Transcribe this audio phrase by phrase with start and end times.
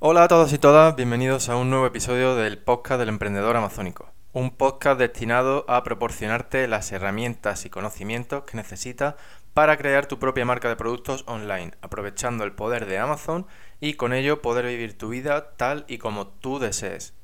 [0.00, 4.12] Hola a todos y todas, bienvenidos a un nuevo episodio del podcast del emprendedor amazónico.
[4.32, 9.16] Un podcast destinado a proporcionarte las herramientas y conocimientos que necesitas
[9.54, 13.48] para crear tu propia marca de productos online, aprovechando el poder de Amazon
[13.80, 17.14] y con ello poder vivir tu vida tal y como tú desees.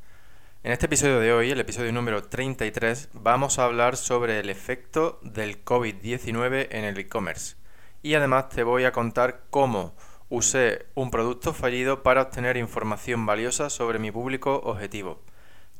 [0.64, 5.20] En este episodio de hoy, el episodio número 33, vamos a hablar sobre el efecto
[5.22, 7.54] del COVID-19 en el e-commerce.
[8.02, 9.95] Y además te voy a contar cómo
[10.29, 15.21] usé un producto fallido para obtener información valiosa sobre mi público objetivo.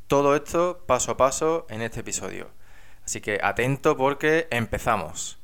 [0.06, 2.48] Todo esto paso a paso en este episodio.
[3.05, 5.38] Así que atento porque empezamos.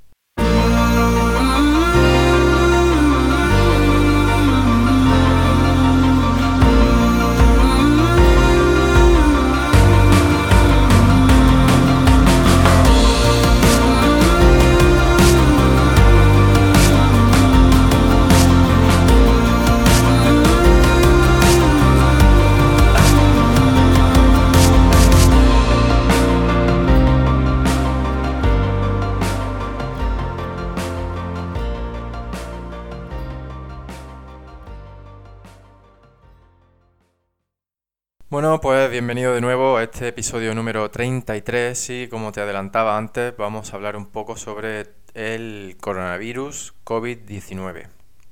[38.41, 43.37] Bueno, pues bienvenido de nuevo a este episodio número 33 y como te adelantaba antes
[43.37, 47.89] vamos a hablar un poco sobre el coronavirus COVID-19.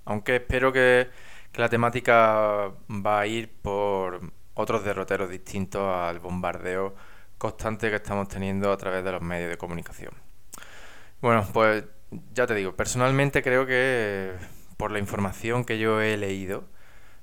[0.06, 1.10] Aunque espero que,
[1.56, 6.94] la temática va a ir por otros derroteros distintos al bombardeo
[7.36, 10.14] constante que estamos teniendo a través de los medios de comunicación.
[11.20, 11.84] Bueno, pues
[12.32, 14.32] ya te digo, personalmente creo que
[14.78, 16.64] por la información que yo he leído,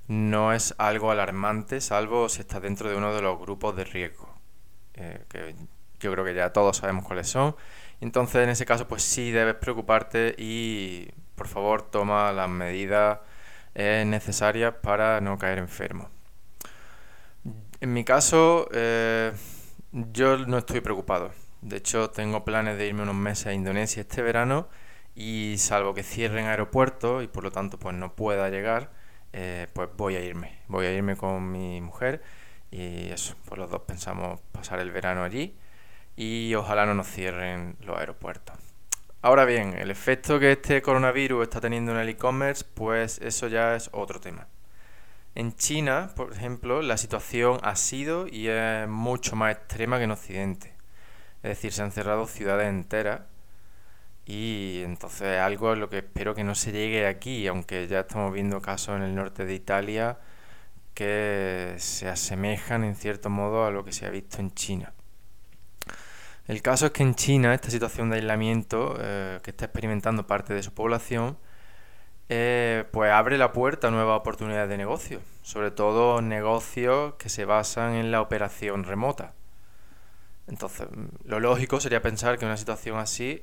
[0.08, 4.28] no es algo alarmante, salvo si estás dentro de uno de los grupos de riesgo,
[4.94, 5.54] eh, que
[6.00, 7.56] yo creo que ya todos sabemos cuáles son.
[8.00, 13.20] Entonces, en ese caso, pues sí debes preocuparte y por favor toma las medidas
[13.74, 16.08] eh, necesarias para no caer enfermo.
[17.80, 19.32] En mi caso, eh,
[19.92, 21.32] yo no estoy preocupado.
[21.62, 24.68] De hecho, tengo planes de irme unos meses a Indonesia este verano
[25.14, 28.90] y salvo que cierren aeropuertos y por lo tanto pues no pueda llegar,
[29.38, 30.60] eh, pues voy a irme.
[30.66, 32.22] Voy a irme con mi mujer
[32.70, 35.54] y eso, pues los dos pensamos pasar el verano allí
[36.16, 38.56] y ojalá no nos cierren los aeropuertos.
[39.20, 43.76] Ahora bien, el efecto que este coronavirus está teniendo en el e-commerce, pues eso ya
[43.76, 44.48] es otro tema.
[45.34, 50.12] En China, por ejemplo, la situación ha sido y es mucho más extrema que en
[50.12, 50.72] Occidente.
[51.42, 53.20] Es decir, se han cerrado ciudades enteras
[54.26, 58.32] y entonces algo es lo que espero que no se llegue aquí, aunque ya estamos
[58.32, 60.18] viendo casos en el norte de Italia
[60.94, 64.92] que se asemejan en cierto modo a lo que se ha visto en China.
[66.48, 70.54] El caso es que en China esta situación de aislamiento eh, que está experimentando parte
[70.54, 71.38] de su población
[72.28, 77.44] eh, pues abre la puerta a nuevas oportunidades de negocio, sobre todo negocios que se
[77.44, 79.34] basan en la operación remota.
[80.48, 80.88] Entonces,
[81.24, 83.42] lo lógico sería pensar que una situación así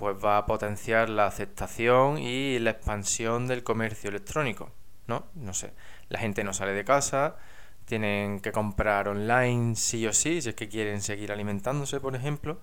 [0.00, 4.72] pues va a potenciar la aceptación y la expansión del comercio electrónico,
[5.06, 5.26] ¿no?
[5.34, 5.74] No sé,
[6.08, 7.36] la gente no sale de casa,
[7.84, 12.58] tienen que comprar online sí o sí, si es que quieren seguir alimentándose, por ejemplo.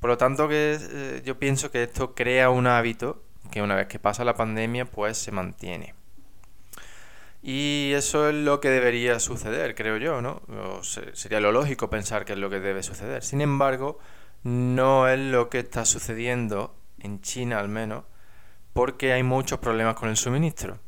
[0.00, 3.86] Por lo tanto, que eh, yo pienso que esto crea un hábito que una vez
[3.88, 5.94] que pasa la pandemia, pues se mantiene.
[7.42, 10.40] Y eso es lo que debería suceder, creo yo, ¿no?
[10.82, 13.22] sería lo lógico pensar que es lo que debe suceder.
[13.22, 13.98] Sin embargo,
[14.42, 18.04] no es lo que está sucediendo en China al menos,
[18.72, 20.78] porque hay muchos problemas con el suministro.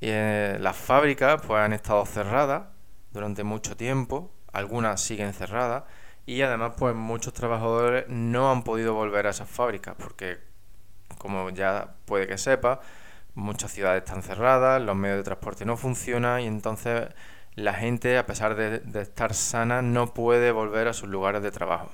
[0.00, 2.68] Y, eh, las fábricas pues han estado cerradas
[3.12, 5.84] durante mucho tiempo, algunas siguen cerradas
[6.26, 10.38] y además pues muchos trabajadores no han podido volver a esas fábricas porque
[11.18, 12.80] como ya puede que sepa,
[13.34, 17.08] muchas ciudades están cerradas, los medios de transporte no funcionan y entonces
[17.54, 21.90] la gente a pesar de estar sana no puede volver a sus lugares de trabajo.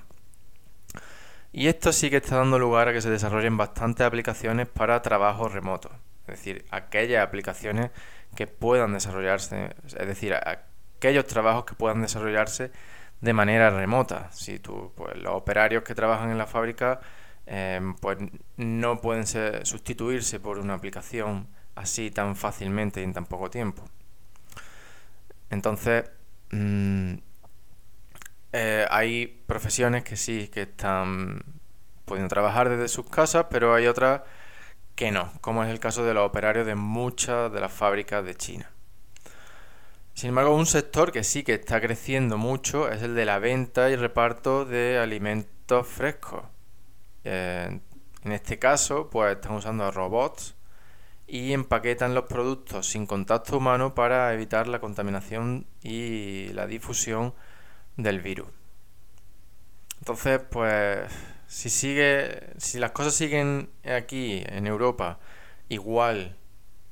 [1.57, 5.49] Y esto sí que está dando lugar a que se desarrollen bastantes aplicaciones para trabajo
[5.49, 5.89] remoto.
[6.27, 7.93] Es decir, aquellas aplicaciones
[8.35, 12.73] que puedan desarrollarse, es decir, aquellos trabajos que puedan desarrollarse
[13.21, 14.33] de manera remota.
[14.33, 17.01] Si tú, pues los operarios que trabajan en la fábrica,
[17.47, 18.19] em, pues
[18.57, 19.25] no pueden
[19.65, 21.47] sustituirse por una aplicación
[21.77, 23.85] así tan fácilmente y en tan poco tiempo.
[25.51, 26.11] Entonces,
[26.51, 27.15] mm,
[28.57, 31.43] eh, hay profesiones que sí, que están
[32.05, 34.23] pudiendo trabajar desde sus casas, pero hay otras
[34.95, 38.37] que no, como es el caso de los operarios de muchas de las fábricas de
[38.37, 38.71] China.
[40.15, 43.91] Sin embargo, un sector que sí que está creciendo mucho es el de la venta
[43.91, 46.45] y reparto de alimentos frescos.
[47.25, 47.81] Eh,
[48.23, 50.55] en este caso, pues están usando robots
[51.27, 57.35] y empaquetan los productos sin contacto humano para evitar la contaminación y la difusión
[57.97, 58.49] del virus.
[59.99, 61.11] Entonces, pues
[61.47, 65.19] si sigue si las cosas siguen aquí en Europa
[65.69, 66.37] igual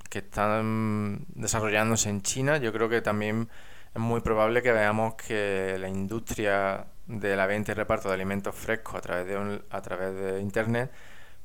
[0.09, 3.49] que están desarrollándose en China, yo creo que también
[3.95, 8.55] es muy probable que veamos que la industria de la venta y reparto de alimentos
[8.55, 10.91] frescos a través de, a través de Internet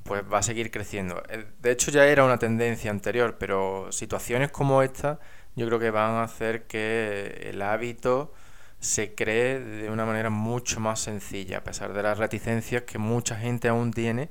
[0.04, 1.22] pues va a seguir creciendo.
[1.30, 5.20] Eh, de hecho ya era una tendencia anterior, pero situaciones como esta
[5.56, 8.34] yo creo que van a hacer que el hábito
[8.80, 13.36] se cree de una manera mucho más sencilla, a pesar de las reticencias que mucha
[13.36, 14.30] gente aún tiene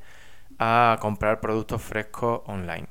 [0.58, 2.88] a comprar productos frescos online.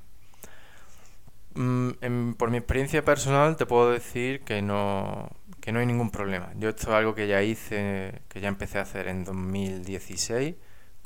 [1.56, 5.30] Mm, por mi experiencia personal te puedo decir que no,
[5.62, 6.52] que no hay ningún problema.
[6.58, 10.56] Yo esto es algo que ya hice, que ya empecé a hacer en 2016,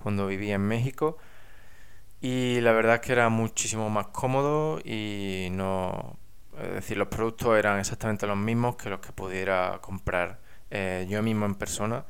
[0.02, 1.18] cuando vivía en México.
[2.22, 6.18] Y la verdad es que era muchísimo más cómodo y no...
[6.62, 10.40] Es decir, los productos eran exactamente los mismos que los que pudiera comprar
[10.72, 12.06] eh, yo mismo en persona.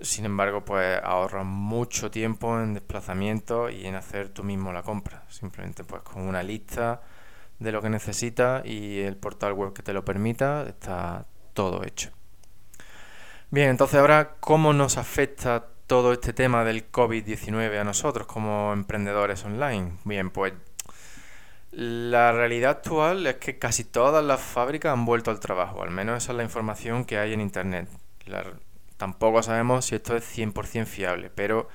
[0.00, 5.24] Sin embargo, pues ahorras mucho tiempo en desplazamiento y en hacer tú mismo la compra.
[5.28, 7.02] Simplemente pues con una lista
[7.58, 12.10] de lo que necesitas y el portal web que te lo permita, está todo hecho.
[13.50, 19.44] Bien, entonces ahora, ¿cómo nos afecta todo este tema del COVID-19 a nosotros como emprendedores
[19.44, 19.92] online?
[20.04, 20.54] Bien, pues
[21.76, 26.22] la realidad actual es que casi todas las fábricas han vuelto al trabajo, al menos
[26.22, 27.88] esa es la información que hay en Internet.
[28.96, 31.68] tampoco sabemos si esto es 100% fiable, pero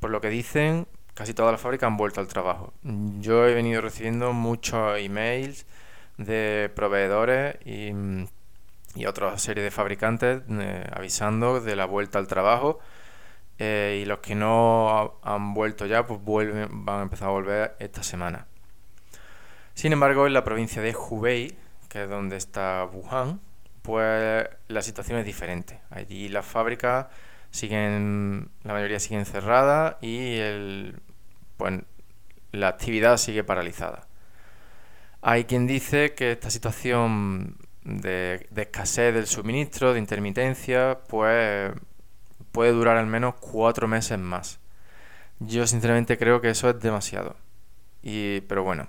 [0.00, 2.74] por lo que dicen, casi todas las fábricas han vuelto al trabajo.
[3.20, 5.66] Yo he venido recibiendo muchos emails
[6.18, 7.92] de proveedores y,
[8.94, 12.78] y otra serie de fabricantes eh, avisando de la vuelta al trabajo.
[13.58, 17.76] Eh, y los que no han vuelto ya, pues vuelven, van a empezar a volver
[17.78, 18.46] esta semana.
[19.76, 21.54] Sin embargo, en la provincia de Hubei,
[21.90, 23.42] que es donde está Wuhan,
[23.82, 25.80] pues la situación es diferente.
[25.90, 27.08] Allí las fábricas
[27.50, 30.98] siguen, la mayoría siguen cerradas y el,
[31.58, 31.82] pues
[32.52, 34.06] la actividad sigue paralizada.
[35.20, 41.72] Hay quien dice que esta situación de, escasez del suministro, de intermitencia, pues
[42.50, 44.58] puede durar al menos cuatro meses más.
[45.38, 47.36] Yo sinceramente creo que eso es demasiado.
[48.02, 48.88] Y, pero bueno,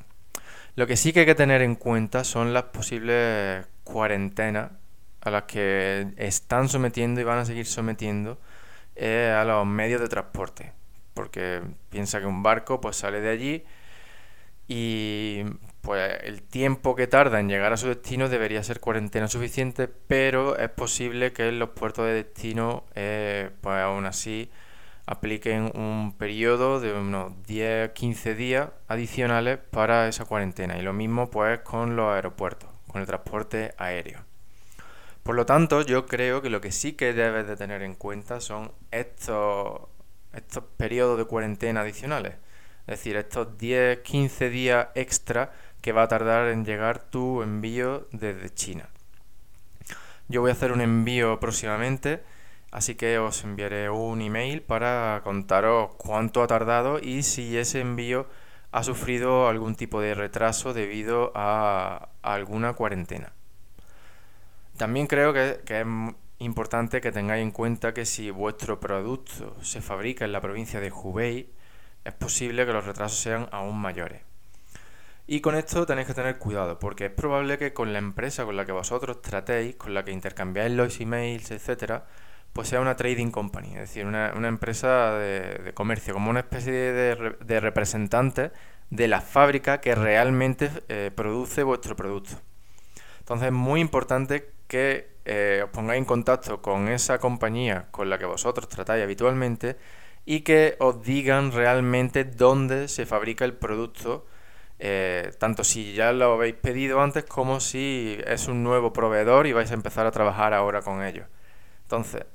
[0.78, 4.72] lo que sí que hay que tener en cuenta son las posibles cuarentenas
[5.22, 8.40] a las que están sometiendo y van a seguir sometiendo
[8.96, 10.74] eh, a los medios de transporte.
[11.16, 13.64] Porque piensa que un barco pues sale de allí
[14.68, 15.46] y
[15.82, 20.60] pues el tiempo que tarda en llegar a su destino debería ser cuarentena suficiente, pero
[20.60, 24.52] es posible que en los puertos de destino eh, pues aún así
[25.08, 31.60] apliquen un periodo de unos 10-15 días adicionales para esa cuarentena y lo mismo pues
[31.62, 34.20] con los aeropuertos, con el transporte aéreo.
[35.24, 38.40] Por lo tanto, yo creo que lo que sí que debes de tener en cuenta
[38.40, 39.82] son estos
[40.34, 42.36] estos periodos de cuarentena adicionales.
[42.82, 45.52] Es decir, estos 10-15 días extra
[45.82, 48.90] que va a tardar en llegar tu envío desde China.
[50.28, 52.24] Yo voy a hacer un envío próximamente,
[52.78, 58.28] así que os enviaré un email para contaros cuánto ha tardado y si ese envío
[58.72, 63.34] ha sufrido algún tipo de retraso debido a, alguna cuarentena.
[64.78, 65.88] También creo que, es
[66.40, 70.92] Importante que tengáis en cuenta que si vuestro producto se fabrica en la provincia de
[70.92, 71.52] Hubei,
[72.06, 74.22] es posible que los retrasos sean aún mayores.
[75.26, 78.56] Y con esto tenéis que tener cuidado, porque es probable que con la empresa con
[78.56, 82.06] la que vosotros tratéis, con la que intercambiáis los emails, etcétera,
[82.54, 87.60] pues sea una trading company, es decir, una, empresa de, comercio, como una especie de,
[87.60, 88.52] representante
[88.90, 92.42] de la fábrica que realmente eh, produce vuestro producto.
[93.20, 98.18] Entonces es muy importante que eh, os pongáis en contacto con esa compañía con la
[98.18, 99.76] que vosotros tratáis habitualmente
[100.26, 104.26] y que os digan realmente dónde se fabrica el producto,
[104.80, 109.54] eh, tanto si ya lo habéis pedido antes como si es un nuevo proveedor y
[109.54, 111.28] vais a empezar a trabajar ahora con ellos.
[111.84, 112.26] Entonces,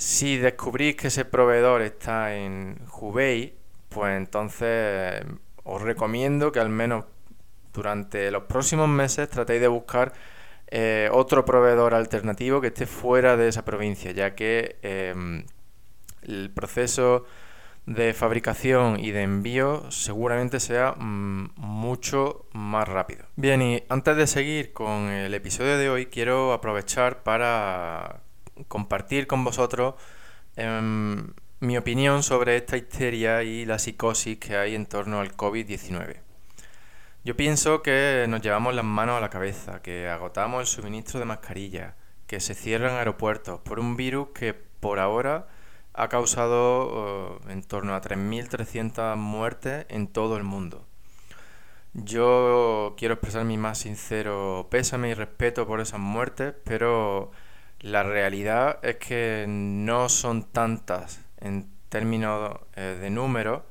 [0.00, 3.54] si descubrís que ese proveedor está en Hubei,
[3.90, 5.22] pues entonces
[5.62, 7.04] os recomiendo que al menos
[7.74, 10.14] durante los próximos meses tratéis de buscar
[10.68, 15.44] eh, otro proveedor alternativo que esté fuera de esa provincia, ya que em,
[16.22, 17.26] el proceso
[17.84, 23.26] de fabricación y de envío seguramente sea mm, mucho más rápido.
[23.36, 28.22] Bien, y antes de seguir con el episodio de hoy, quiero aprovechar para
[28.64, 29.94] compartir con vosotros
[30.56, 36.20] em, mi opinión sobre esta histeria y la psicosis que hay en torno al COVID-19.
[37.22, 41.26] Yo pienso que nos llevamos las manos a la cabeza, que agotamos el suministro de
[41.26, 41.94] mascarillas,
[42.26, 45.48] que se cierran aeropuertos por un virus que por ahora
[45.92, 50.86] ha causado eh, en torno a 3.300 muertes en todo el mundo.
[51.92, 57.32] Yo quiero expresar mi más sincero pésame y respeto por esas muertes, pero
[57.80, 63.66] la realidad es que no son tantas en términos eh, de número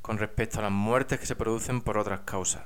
[0.00, 2.64] con respecto a las muertes que se producen por otras causas.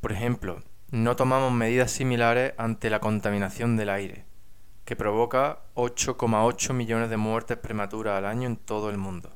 [0.00, 4.24] Por ejemplo, no tomamos medidas similares ante la contaminación del aire,
[4.84, 9.30] que provoca 8,8 millones de muertes prematuras al año en todo el mundo.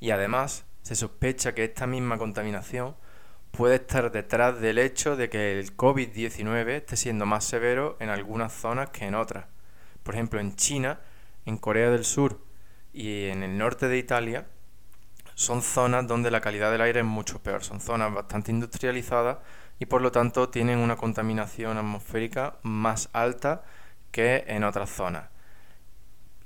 [0.00, 2.96] Y además, se sospecha que esta misma contaminación
[3.50, 8.52] puede estar detrás del hecho de que el COVID-19 esté siendo más severo en algunas
[8.52, 9.46] zonas que en otras.
[10.02, 11.00] Por ejemplo, en China,
[11.46, 12.40] en Corea del Sur
[12.92, 14.46] y en el norte de Italia,
[15.34, 17.62] son zonas donde la calidad del aire es mucho peor.
[17.62, 19.38] Son zonas bastante industrializadas
[19.78, 23.62] y por lo tanto tienen una contaminación atmosférica más alta
[24.10, 25.30] que en otras zonas.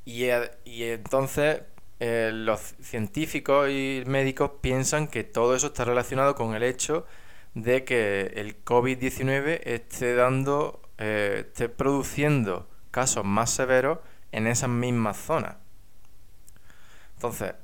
[0.04, 1.62] Y, eh, entonces
[2.04, 7.06] eh, los científicos y médicos piensan que todo eso está relacionado con el hecho
[7.54, 14.00] de que el COVID-19 esté dando, eh, esté produciendo casos más severos
[14.32, 15.58] en esas mismas zonas.
[17.14, 17.54] Entonces,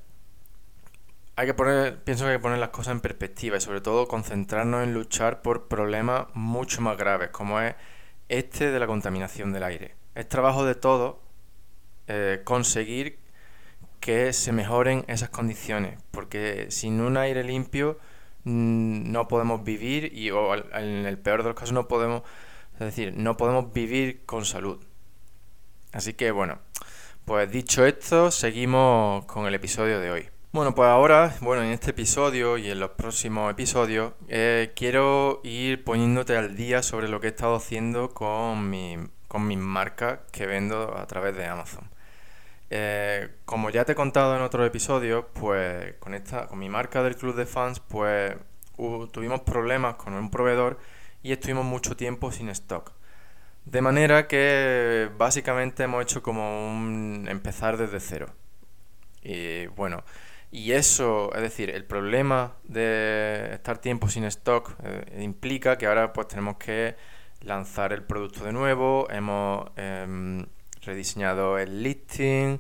[1.34, 4.06] hay que poner, pienso que hay que poner las cosas en perspectiva y sobre todo
[4.06, 7.74] concentrarnos en luchar por problemas mucho más graves, como es
[8.28, 9.96] este de la contaminación del aire.
[10.14, 11.16] Es trabajo de todos
[12.06, 13.18] eh, conseguir
[14.08, 17.98] que se mejoren esas condiciones, porque sin un aire limpio
[18.44, 22.22] mm, no podemos vivir y o en el peor de los casos no podemos,
[22.72, 24.82] es decir, no podemos vivir con salud.
[25.92, 26.58] Así que bueno,
[27.26, 30.30] pues dicho esto, seguimos con el episodio de hoy.
[30.52, 35.84] Bueno, pues ahora, bueno, en este episodio y en los próximos episodios, eh, quiero ir
[35.84, 38.96] poniéndote al día sobre lo que he estado haciendo con, mi,
[39.28, 41.90] con mis marcas que vendo a través de Amazon.
[42.70, 47.02] Eh, como ya te he contado en otros episodios, pues con esta, con mi marca
[47.02, 48.36] del club de fans, pues
[49.12, 50.78] tuvimos problemas con un proveedor
[51.22, 52.92] y estuvimos mucho tiempo sin stock.
[53.64, 58.28] De manera que básicamente hemos hecho como un empezar desde cero.
[59.22, 60.04] Y bueno,
[60.50, 66.12] y eso, es decir, el problema de estar tiempo sin stock eh, implica que ahora
[66.12, 66.96] pues tenemos que
[67.42, 70.46] lanzar el producto de nuevo, hemos em,
[70.88, 72.58] rediseñado el listing,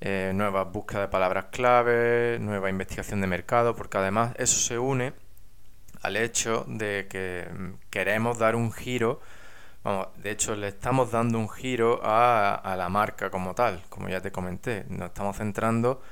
[0.00, 5.12] eh, nuevas búsquedas de palabras clave, nueva investigación de mercado, porque además eso se une
[6.02, 9.20] al hecho de que em, queremos dar un giro,
[9.84, 14.08] vamos, de hecho le estamos dando un giro a, a la marca como tal, como
[14.08, 16.02] ya te comenté, nos estamos centrando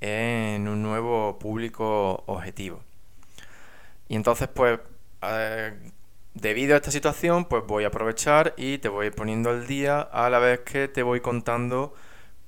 [0.00, 2.82] en un nuevo público objetivo.
[4.08, 4.78] Y entonces, pues,
[5.22, 5.72] eh,
[6.34, 10.30] debido a esta situación, pues voy a aprovechar y te voy poniendo al día a
[10.30, 11.94] la vez que te voy contando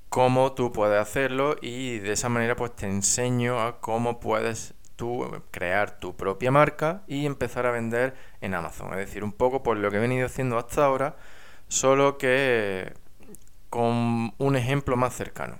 [0.09, 5.41] cómo tú puedes hacerlo y de esa manera pues te enseño a cómo puedes tú
[5.51, 8.91] crear tu propia marca y empezar a vender en Amazon.
[8.91, 11.15] Es decir, un poco por lo que he venido haciendo hasta ahora,
[11.67, 12.93] solo que
[13.69, 15.59] con un ejemplo más cercano.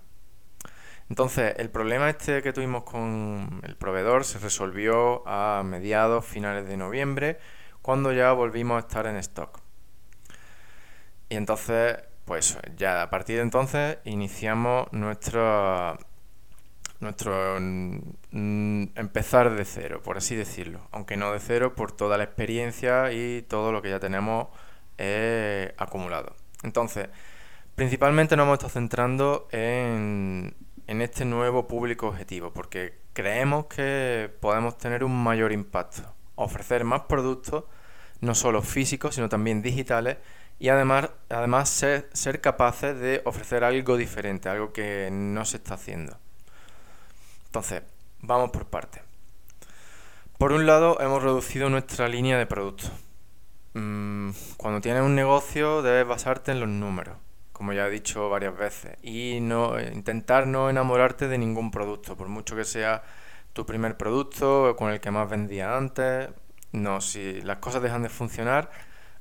[1.10, 6.78] Entonces, el problema este que tuvimos con el proveedor se resolvió a mediados, finales de
[6.78, 7.40] noviembre,
[7.84, 9.60] cuando ya volvimos a estar en stock.
[11.30, 15.96] Y entonces, pues ya a partir de entonces iniciamos nuestro,
[17.00, 20.88] nuestro mm, empezar de cero, por así decirlo.
[20.92, 24.48] Aunque no de cero por toda la experiencia y todo lo que ya tenemos
[24.98, 26.36] eh, acumulado.
[26.64, 27.10] Entonces,
[27.76, 30.56] principalmente nos hemos estado centrando en
[30.88, 37.02] en este nuevo público objetivo, porque creemos que podemos tener un mayor impacto, ofrecer más
[37.02, 37.66] productos,
[38.22, 40.18] no solo físicos, sino también digitales,
[40.60, 45.74] y además, además ser, ser capaces de ofrecer algo diferente, algo que no se está
[45.74, 46.18] haciendo.
[47.48, 47.84] Entonces,
[48.22, 49.02] vamos por partes.
[50.38, 52.92] Por un lado, hemos reducido nuestra línea de productos.
[53.74, 57.18] Mm, cuando tienes un negocio, debes basarte en los números
[57.54, 62.28] como ya he dicho varias veces, y no intentar no enamorarte de ningún producto, por
[62.28, 63.04] mucho que sea
[63.54, 66.30] tu primer producto con el que más vendía antes.
[66.72, 68.72] No, si las cosas dejan de funcionar,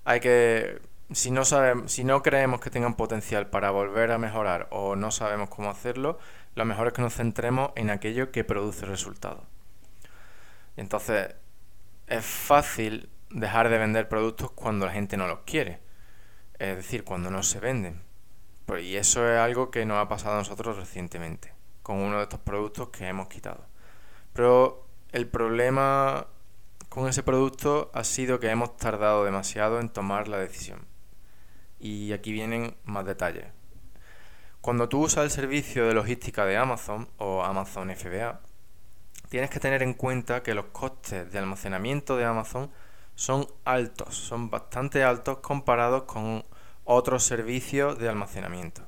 [0.05, 0.81] hay que
[1.15, 5.11] si no sabemos, si no creemos que tengan potencial para volver a mejorar o no
[5.11, 6.19] sabemos cómo hacerlo,
[6.55, 9.45] lo mejor es que nos centremos en aquello que produce resultados.
[10.77, 11.35] Entonces,
[12.07, 15.81] es fácil dejar de vender productos cuando la gente no los quiere,
[16.59, 18.03] es decir, cuando no se venden.
[18.67, 22.25] Pues, y eso es algo que nos ha pasado a nosotros recientemente, con uno de
[22.25, 23.67] estos productos que hemos quitado.
[24.33, 26.27] Pero el problema
[26.89, 30.87] con ese producto ha sido que hemos tardado demasiado en tomar la decisión.
[31.79, 33.47] Y aquí vienen más detalles.
[34.61, 38.41] Cuando tú usas el servicio de logística de Amazon o Amazon FBA,
[39.29, 42.71] tienes que tener en cuenta que los costes de almacenamiento de Amazon
[43.15, 46.45] son altos, son bastante altos comparados con
[46.85, 48.87] otros servicios de almacenamiento.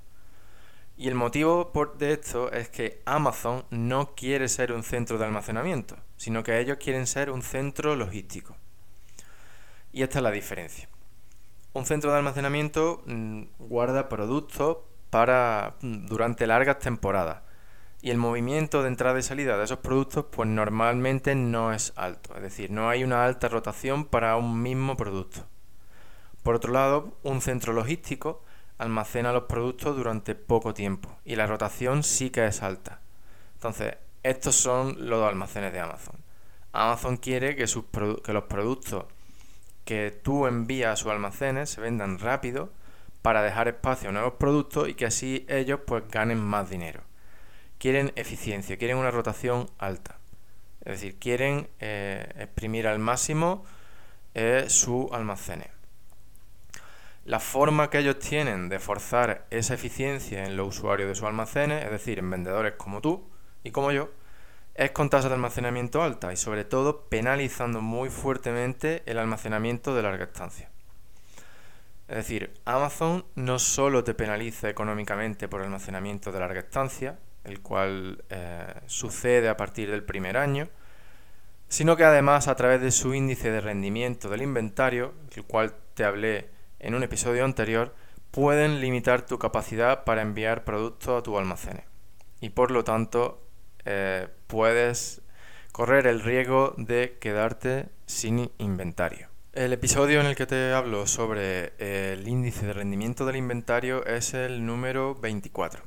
[0.96, 5.96] Y el motivo de esto es que Amazon no quiere ser un centro de almacenamiento,
[6.16, 8.56] sino que ellos quieren ser un centro logístico.
[9.92, 10.88] Y esta es la diferencia.
[11.72, 14.78] Un centro de almacenamiento mm, guarda productos
[15.10, 17.42] para mm, durante largas temporadas
[18.04, 22.36] y el movimiento de entrada y salida de esos productos pues normalmente no es alto,
[22.36, 25.46] es decir, no hay una alta rotación para un mismo producto.
[26.42, 28.44] Por otro lado, un centro logístico
[28.78, 33.00] almacena los productos durante poco tiempo y la rotación sí que es alta.
[33.54, 36.16] Entonces, estos son los almacenes de Amazon.
[36.72, 37.84] Amazon quiere que, sus
[38.24, 39.04] que los productos
[39.84, 42.70] que tú envías a sus almacenes se vendan rápido
[43.22, 47.02] para dejar espacio a nuevos productos y que así ellos pues ganen más dinero.
[47.78, 50.18] Quieren eficiencia, quieren una rotación alta.
[50.80, 53.64] Es decir, quieren eh, exprimir al máximo
[54.34, 55.73] eh, sus almacenes.
[57.24, 61.84] La forma que ellos tienen de forzar esa eficiencia en los usuarios de sus almacenes,
[61.84, 63.30] es decir, en vendedores como tú
[63.62, 64.10] y como yo,
[64.74, 70.02] es con tasas de almacenamiento altas y sobre todo penalizando muy fuertemente el almacenamiento de
[70.02, 70.68] larga estancia.
[72.08, 77.60] Es decir, Amazon no solo te penaliza económicamente por el almacenamiento de larga estancia, el
[77.60, 80.68] cual eh, sucede a partir del primer año,
[81.68, 86.04] sino que además a través de su índice de rendimiento del inventario, el cual te
[86.04, 86.53] hablé
[86.84, 87.94] en un episodio anterior,
[88.30, 91.84] pueden limitar tu capacidad para enviar productos a tu almacenes.
[92.40, 93.42] Y por lo tanto,
[93.86, 95.22] eh, puedes
[95.72, 99.28] correr el riesgo de quedarte sin inventario.
[99.54, 104.34] El episodio en el que te hablo sobre el índice de rendimiento del inventario es
[104.34, 105.82] el número 24.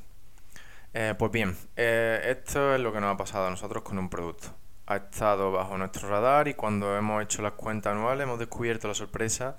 [0.94, 4.10] Eh, pues bien, eh, esto es lo que nos ha pasado a nosotros con un
[4.10, 4.48] producto.
[4.88, 8.96] Ha estado bajo nuestro radar y cuando hemos hecho las cuentas anuales hemos descubierto la
[8.96, 9.58] sorpresa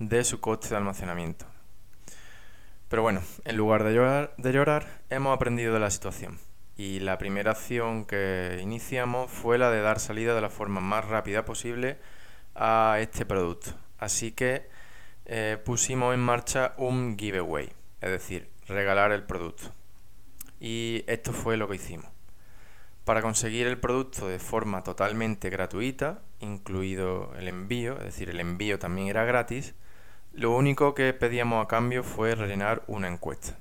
[0.00, 1.46] de su coste de almacenamiento.
[2.88, 6.38] Pero bueno, en lugar de llorar, hemos aprendido de la situación.
[6.76, 11.04] Y la primera acción que iniciamos fue la de dar salida de la forma más
[11.04, 11.98] rápida posible
[12.54, 13.72] a este producto.
[13.98, 14.68] Así que
[15.26, 19.70] eh, pusimos en marcha un giveaway, es decir, regalar el producto.
[20.58, 22.06] Y esto fue lo que hicimos.
[23.04, 28.78] Para conseguir el producto de forma totalmente gratuita, incluido el envío, es decir, el envío
[28.78, 29.74] también era gratis,
[30.32, 33.58] lo único que pedíamos a cambio fue rellenar una encuesta.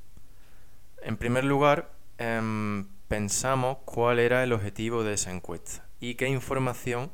[1.02, 7.12] En primer lugar, em, pensamos cuál era el objetivo de esa encuesta y qué información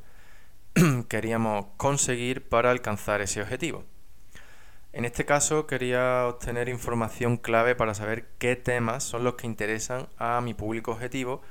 [1.08, 3.84] queríamos conseguir para alcanzar ese objetivo.
[4.92, 10.08] En este caso quería obtener información clave para saber qué temas son los que interesan
[10.18, 11.42] a mi público objetivo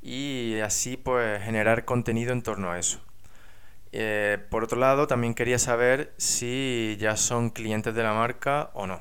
[0.00, 3.03] y así pues generar contenido en torno a eso.
[3.96, 8.88] Eh, por otro lado, también quería saber si ya son clientes de la marca o
[8.88, 9.00] no.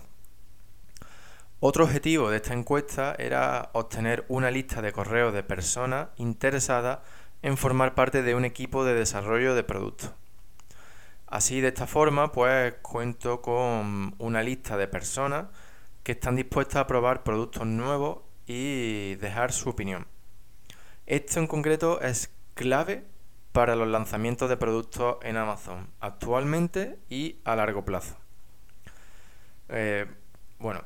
[1.59, 6.99] Otro objetivo de esta encuesta era obtener una lista de correos de personas interesadas
[7.41, 10.11] en formar parte de un equipo de desarrollo de productos.
[11.25, 15.45] Así, de esta forma, pues cuento con una lista de personas
[16.03, 20.05] que están dispuestas a probar productos nuevos y dejar su opinión.
[21.07, 23.05] Esto en concreto es clave
[23.53, 28.17] para los lanzamientos de productos en Amazon actualmente y a largo plazo.
[29.69, 30.07] Eh,
[30.59, 30.81] bueno,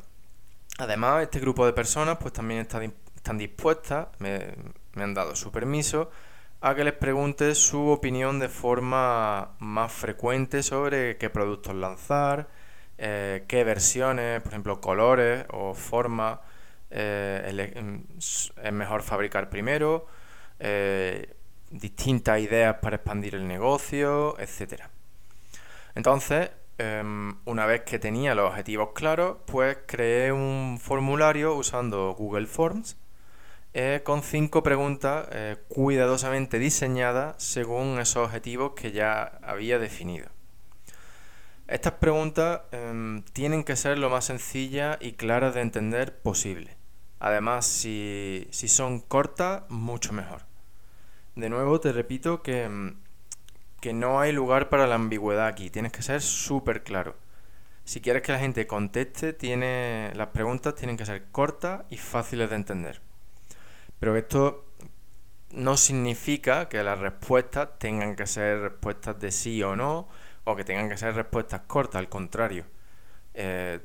[0.77, 4.53] además este grupo de personas pues también están dispuestas, me,
[4.95, 6.12] han dado su permiso,
[6.60, 12.49] a que les pregunte su opinión de forma más frecuente sobre qué productos lanzar,
[12.97, 16.39] eh, qué versiones, por ejemplo, colores o formas
[16.89, 17.80] eh,
[18.17, 20.08] es mejor fabricar primero,
[21.71, 24.84] distintas ideas para expandir el negocio, etc.
[25.95, 32.47] Entonces, em, una vez que tenía los objetivos claros, pues creé un formulario usando Google
[32.47, 32.97] Forms
[33.73, 40.30] eh, con cinco preguntas eh, cuidadosamente diseñadas según esos objetivos que ya había definido.
[41.67, 46.77] Estas preguntas em, tienen que ser lo más sencillas y claras de entender posible.
[47.19, 50.46] Además, si son cortas, mucho mejor.
[51.38, 52.97] De nuevo te repito que, mm,
[53.80, 57.15] que no hay lugar para la ambigüedad aquí, tienes que ser súper claro.
[57.86, 62.50] Si quieres que la gente conteste, tiene, las preguntas tienen que ser cortas y fáciles
[62.50, 63.02] de entender.
[64.00, 64.65] Pero esto
[65.52, 70.08] no significa que las respuestas tengan que ser respuestas de sí o no,
[70.43, 72.65] o que tengan que ser respuestas cortas, al contrario.
[73.36, 73.80] Eh,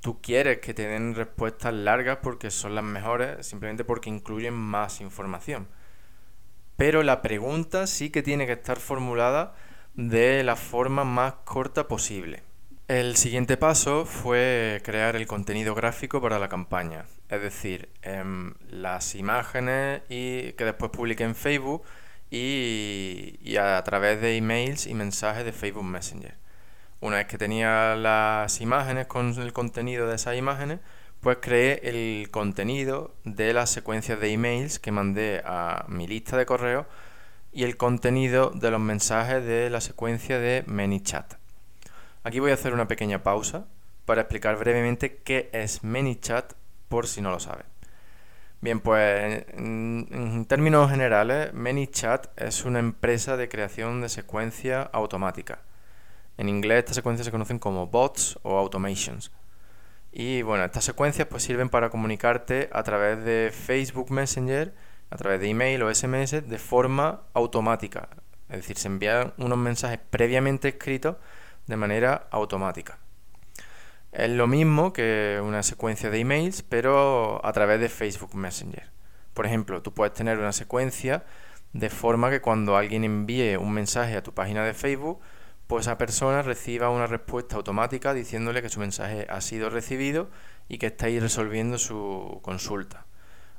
[0.00, 5.00] tú quieres que te den respuestas largas porque son las mejores, simplemente porque incluyen más
[5.00, 5.68] información.
[6.78, 9.56] Pero la pregunta sí que tiene que estar formulada
[9.94, 12.44] de la forma más corta posible.
[12.86, 19.16] El siguiente paso fue crear el contenido gráfico para la campaña, es decir, em, las
[19.16, 21.82] imágenes y, que después publiqué en Facebook
[22.30, 26.36] y, a través de emails y mensajes de Facebook Messenger.
[27.00, 30.78] Una vez que tenía las imágenes con el contenido de esas imágenes,
[31.20, 36.46] pues creé el contenido de las secuencias de emails que mandé a mi lista de
[36.46, 36.86] correo
[37.52, 41.34] y el contenido de los mensajes de la secuencia de ManyChat.
[42.22, 43.66] Aquí voy a hacer una pequeña pausa
[44.04, 46.52] para explicar brevemente qué es ManyChat
[46.88, 47.66] por si no lo sabes.
[48.60, 55.58] Bien, pues en, términos generales, ManyChat es una empresa de creación de secuencias automáticas.
[56.36, 59.30] En inglés estas secuencias se conocen como bots o automations.
[60.12, 64.74] Y bueno, estas secuencias pues sirven para comunicarte a través de Facebook Messenger,
[65.10, 68.08] a través de email o SMS de forma automática.
[68.48, 71.16] Es decir, se envían unos mensajes previamente escritos
[71.66, 72.98] de manera automática.
[74.12, 78.90] Es lo mismo que una secuencia de emails, pero a través de Facebook Messenger.
[79.34, 81.24] Por ejemplo, tú puedes tener una secuencia
[81.74, 85.20] de forma que cuando alguien envíe un mensaje a tu página de Facebook,
[85.68, 90.28] pues esa persona reciba una respuesta automática diciéndole que su mensaje ha sido recibido
[90.66, 93.04] y que estáis resolviendo su consulta.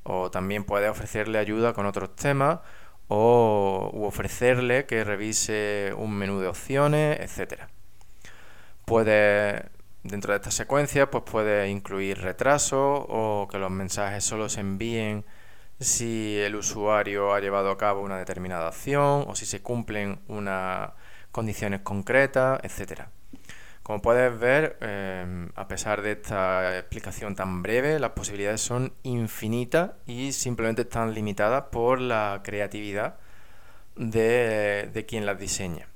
[0.03, 2.59] O también puedes ofrecerle ayuda con otros temas
[3.07, 7.69] o ofrecerle que revise un menú de opciones, etcétera.
[8.85, 9.69] Puede,
[10.03, 15.25] dentro de esta secuencia, pues puede incluir retraso o que los mensajes solo se envíen
[15.79, 20.91] si el usuario ha llevado a cabo una determinada acción o si se cumplen unas
[21.31, 23.11] condiciones concretas, etcétera.
[23.83, 29.91] Como puedes ver, em, a pesar de esta explicación tan breve, las posibilidades son infinitas
[30.05, 33.17] y simplemente están limitadas por la creatividad
[33.95, 35.87] de, de quien las diseña.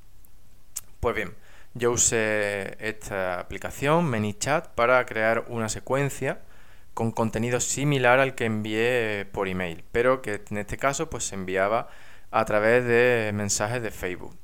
[0.99, 1.35] Pues bien,
[1.75, 6.39] yo usé esta aplicación, ManyChat, para crear una secuencia
[6.93, 11.35] con contenido similar al que envié por email, pero que en este caso pues se
[11.35, 11.89] enviaba
[12.31, 14.35] a través de mensajes de Facebook.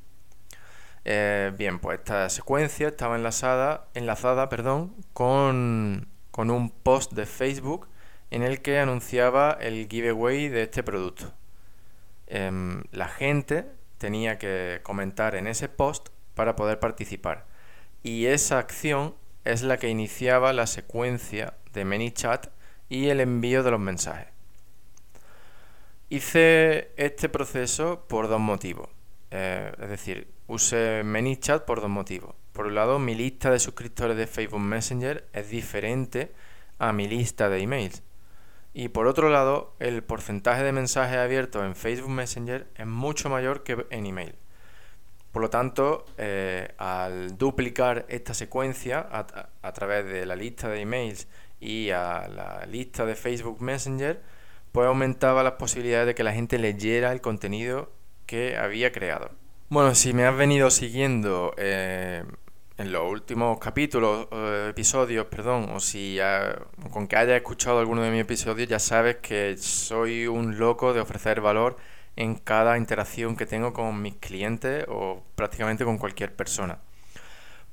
[1.06, 7.88] Eh, bien, pues esta secuencia estaba enlazada, enlazada perdón, con, con un post de Facebook
[8.32, 11.34] en el que anunciaba el giveaway de este producto.
[12.28, 13.66] Em, la gente
[13.98, 17.48] tenía que comentar en ese post para poder participar.
[18.04, 22.48] Y esa acción es la que iniciaba la secuencia de ManyChat
[22.88, 24.28] y el envío de los mensajes.
[26.10, 28.90] Hice este proceso por dos motivos.
[29.32, 32.36] Eh, es decir, usé ManyChat por dos motivos.
[32.52, 36.34] Por un lado, mi lista de suscriptores de Facebook Messenger es diferente
[36.80, 38.04] a mi lista de emails.
[38.74, 43.64] Y por otro lado, el porcentaje de mensajes abiertos en Facebook Messenger es mucho mayor
[43.64, 44.36] que en email.
[45.32, 51.28] Por lo tanto, eh, al duplicar esta secuencia a, través de la lista de emails
[51.60, 54.22] y a la lista de Facebook Messenger,
[54.72, 57.92] pues aumentaba las posibilidades de que la gente leyera el contenido
[58.26, 59.32] que había creado.
[59.72, 62.24] Bueno, si me has venido siguiendo eh,
[62.78, 66.18] en los últimos capítulos, eh, episodios, perdón, o si
[66.90, 71.02] con que hayas escuchado alguno de mis episodios, ya sabes que soy un loco de
[71.02, 71.78] ofrecer valor
[72.16, 76.80] en cada interacción que tengo con mis clientes o prácticamente con cualquier persona.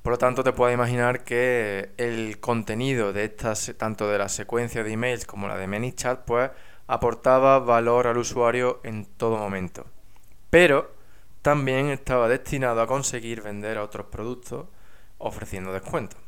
[0.03, 4.85] Por lo tanto, te puedes imaginar que el contenido de estas, tanto de la secuencia
[4.85, 6.51] de emails como la de ManyChat, pues
[6.89, 9.87] aportaba valor al usuario en todo momento.
[10.51, 10.96] Pero
[11.47, 14.67] también estaba destinado a conseguir vender otros productos
[15.19, 16.19] ofreciendo descuentos.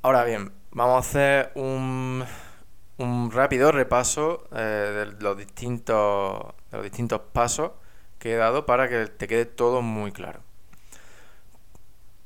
[0.00, 2.24] Ahora bien, vamos a hacer un
[2.96, 7.72] un rápido repaso eh, de, los distintos, de los distintos pasos
[8.18, 10.40] que he dado para que te quede todo muy claro.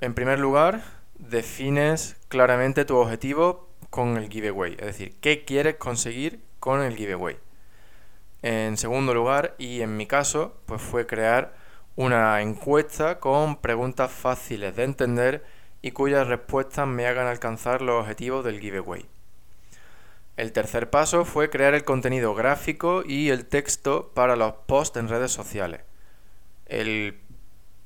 [0.01, 0.85] En primer lugar,
[1.19, 7.37] defines claramente tu objetivo con el giveaway, es decir, qué quieres conseguir con el giveaway.
[8.49, 11.57] En segundo lugar, y en mi caso, pues fue crear
[11.97, 15.45] una encuesta con preguntas fáciles de entender
[15.83, 19.05] y cuyas respuestas me hagan alcanzar los objetivos del giveaway.
[20.37, 25.09] El tercer paso fue crear el contenido gráfico y el texto para los posts en
[25.09, 25.81] redes sociales.
[26.67, 27.19] El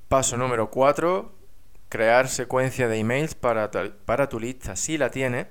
[0.09, 1.33] paso número 4,
[1.89, 5.47] crear secuencia de emails para tu, para tu lista si la tienes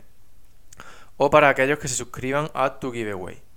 [1.18, 3.49] o para aquellos que se suscriban a tu giveaway.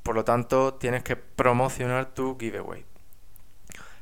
[0.03, 2.85] Por lo tanto, tienes que promocionar tu giveaway.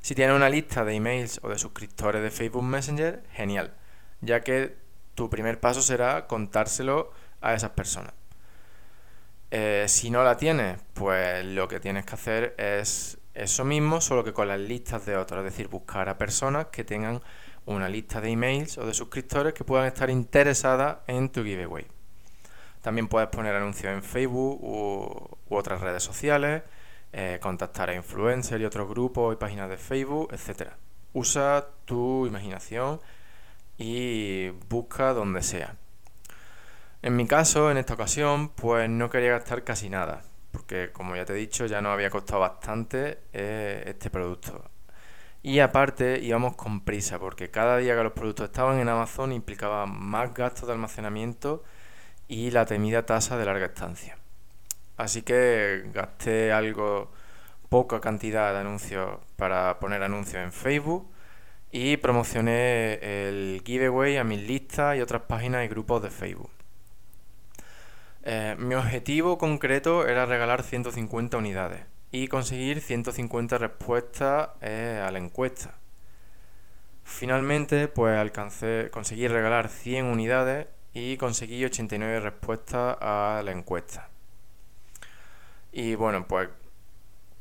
[0.02, 3.74] Si tienes una lista de emails o de suscriptores de Facebook Messenger, genial,
[4.22, 4.78] ya que
[5.16, 8.14] tu primer paso será contárselo a esas personas.
[9.52, 14.24] Eh, si no la tienes, pues lo que tienes que hacer es eso mismo, solo
[14.24, 17.22] que con las listas de otros, es decir, buscar a personas que tengan
[17.66, 21.86] una lista de emails o de suscriptores que puedan estar interesadas en tu giveaway.
[22.82, 26.64] También puedes poner anuncios en Facebook u, otras redes sociales,
[27.12, 30.72] eh, contactar a influencers y otros grupos y páginas de Facebook, etc.
[31.14, 33.02] Usa tu imaginación
[33.78, 35.76] y busca donde sea.
[37.02, 41.26] En mi caso, en esta ocasión, pues no quería gastar casi nada, porque como ya
[41.26, 44.70] te he dicho, ya nos había costado bastante eh, este producto.
[45.42, 49.86] Y aparte íbamos con prisa, porque cada día que los productos estaban en Amazon implicaba
[49.86, 51.64] más gastos de almacenamiento
[52.30, 54.18] y la temida tasa de larga estancia.
[54.96, 57.12] Así que gasté algo,
[57.70, 61.10] poca cantidad de anuncios para poner anuncios en Facebook
[61.72, 66.52] y promocioné el giveaway a mis listas y otras páginas y grupos de Facebook.
[68.24, 75.18] Eh, mi objetivo concreto era regalar 150 unidades y conseguir 150 respuestas eh, a la
[75.18, 75.76] encuesta.
[77.04, 84.10] Finalmente, pues alcancé, conseguí regalar 100 unidades y conseguí 89 respuestas a la encuesta.
[85.72, 86.50] Y bueno, pues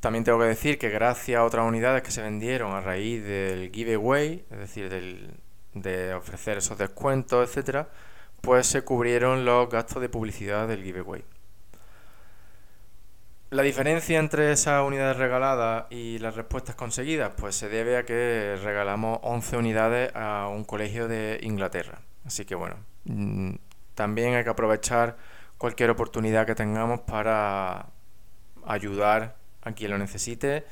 [0.01, 3.71] también tengo que decir que gracias a otras unidades que se vendieron a raíz del
[3.73, 5.35] giveaway, es decir,
[5.75, 7.89] de ofrecer esos descuentos, etcétera,
[8.41, 11.25] pues se cubrieron los gastos de publicidad del giveaway.
[13.51, 18.59] La diferencia entre esas unidades regaladas y las respuestas conseguidas, pues se debe a que
[18.63, 22.03] regalamos 11 unidades a un colegio de Inglaterra.
[22.27, 22.77] Así que bueno,
[23.95, 25.17] también hay que aprovechar
[25.59, 27.91] cualquier oportunidad que tengamos para
[28.65, 30.65] ayudar a quien lo necesite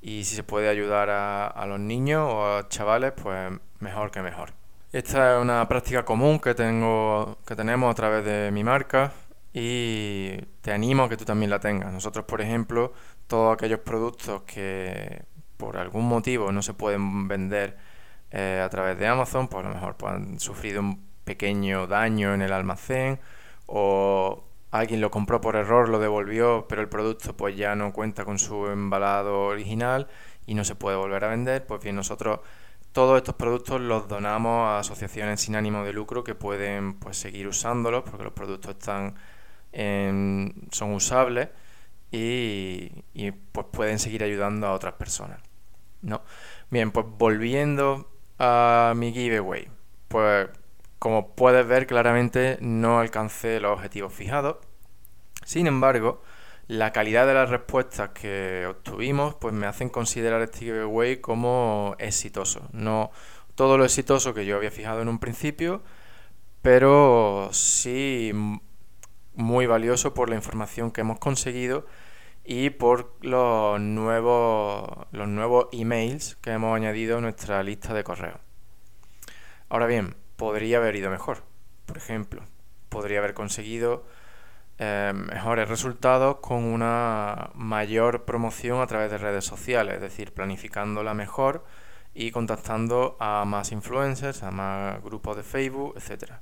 [0.00, 4.52] y si se puede ayudar a, los niños o a chavales, pues mejor que mejor.
[4.92, 9.12] Esta es una práctica común que tengo, que tenemos a través de mi marca
[9.52, 11.92] y te animo a que tú también la tengas.
[11.92, 12.92] Nosotros, por ejemplo,
[13.26, 15.22] todos aquellos productos que
[15.56, 17.76] por algún motivo no se pueden vender
[18.30, 22.34] eh, a través de Amazon, pues a lo mejor pues, han sufrido un pequeño daño
[22.34, 23.20] en el almacén
[23.66, 28.24] o alguien lo compró por error, lo devolvió, pero el producto pues ya no cuenta
[28.24, 30.08] con su embalado original
[30.46, 32.40] y no se puede volver a vender, pues bien nosotros
[32.90, 37.46] todos estos productos los donamos a asociaciones sin ánimo de lucro que pueden pues, seguir
[37.46, 39.14] usándolos porque los productos están
[39.72, 41.48] son usables
[42.10, 42.90] y,
[43.52, 45.40] pues pueden seguir ayudando a otras personas.
[46.02, 46.22] ¿no?
[46.70, 49.68] Bien, pues volviendo a mi giveaway,
[50.08, 50.48] pues
[51.00, 54.58] como puedes ver claramente no alcancé los objetivos fijados.
[55.44, 56.22] Sin embargo,
[56.68, 62.68] la calidad de las respuestas que obtuvimos pues me hacen considerar este giveaway como exitoso.
[62.72, 63.10] No
[63.54, 65.82] todo lo exitoso que yo había fijado en un principio,
[66.62, 68.32] pero sí
[69.34, 71.86] muy valioso por la información que hemos conseguido
[72.44, 78.38] y por los nuevos, los nuevos emails que hemos añadido a nuestra lista de correo.
[79.70, 81.42] Ahora bien, podría haber ido mejor.
[81.84, 82.42] Por ejemplo,
[82.88, 84.06] podría haber conseguido
[84.78, 91.12] eh, mejores resultados con una mayor promoción a través de redes sociales, es decir, planificándola
[91.12, 91.66] mejor
[92.14, 96.32] y contactando a más influencers, a más grupos de Facebook, etc.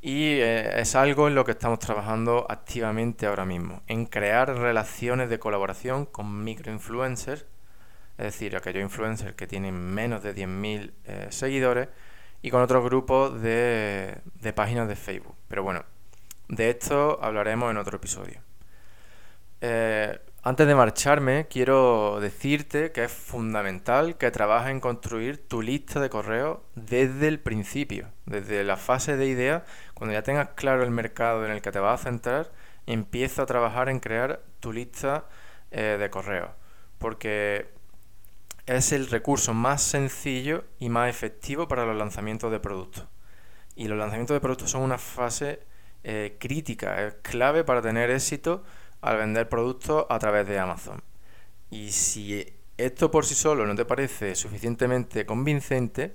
[0.00, 5.28] Y eh, es algo en lo que estamos trabajando activamente ahora mismo, en crear relaciones
[5.28, 7.46] de colaboración con microinfluencers,
[8.16, 11.88] es decir, aquellos influencers que tienen menos de 10.000 eh, seguidores,
[12.42, 15.34] y con otros grupos de, de páginas de Facebook.
[15.48, 15.84] Pero bueno,
[16.48, 18.40] de esto hablaremos en otro episodio.
[19.60, 25.98] Eh, Antes de marcharme, quiero decirte que es fundamental que trabajes en construir tu lista
[25.98, 30.92] de correos desde el principio, desde la fase de idea, cuando ya tengas claro el
[30.92, 32.52] mercado en el que te vas a centrar,
[32.86, 35.24] empieza a trabajar en crear tu lista
[35.72, 36.50] eh, de correos,
[36.98, 37.66] porque
[38.66, 43.04] es el recurso más sencillo y más efectivo para los lanzamientos de productos.
[43.74, 45.60] Y los lanzamientos de productos son una fase
[46.04, 48.64] eh, crítica, es clave para tener éxito
[49.00, 51.02] al vender productos a través de Amazon.
[51.70, 56.14] Y si esto por sí solo no te parece suficientemente convincente,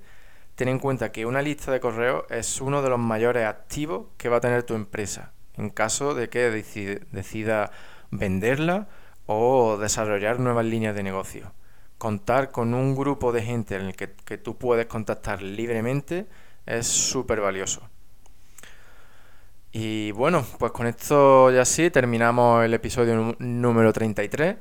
[0.55, 4.29] ten en cuenta que una lista de correos es uno de los mayores activos que
[4.29, 7.71] va a tener tu empresa en caso de que decida
[8.09, 8.87] venderla
[9.25, 11.53] o desarrollar nuevas líneas de negocio.
[12.01, 14.07] Contar con un grupo de gente en el que,
[14.39, 16.25] tú puedes contactar libremente
[16.65, 17.87] es súper valioso.
[19.71, 24.55] Y bueno, pues con esto ya sí terminamos el episodio número 33.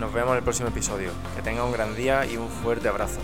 [0.00, 1.12] Nos vemos en el próximo episodio.
[1.36, 3.20] Que tenga un gran día y un fuerte abrazo.